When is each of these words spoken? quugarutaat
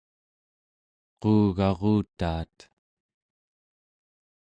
quugarutaat 1.21 2.55